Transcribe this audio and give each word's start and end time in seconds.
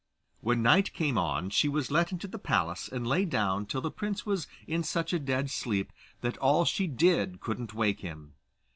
When 0.39 0.63
night 0.63 0.93
came 0.93 1.15
on 1.19 1.51
she 1.51 1.69
was 1.69 1.91
let 1.91 2.11
into 2.11 2.27
the 2.27 2.39
palace 2.39 2.87
and 2.87 3.05
lay 3.05 3.23
down 3.23 3.67
till 3.67 3.81
the 3.81 3.91
prince 3.91 4.25
was 4.25 4.47
in 4.65 4.81
such 4.81 5.13
a 5.13 5.19
dead 5.19 5.51
sleep 5.51 5.91
that 6.21 6.39
all 6.39 6.65
she 6.65 6.87
did 6.87 7.39
couldn't 7.39 7.73
awake 7.73 7.99
him. 7.99 8.33